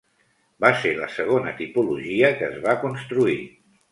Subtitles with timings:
[0.63, 3.39] Va ser la segona tipologia que es va construir.